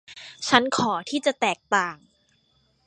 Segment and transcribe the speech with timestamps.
[0.49, 1.97] ฉันขอที่จะแตกต่าง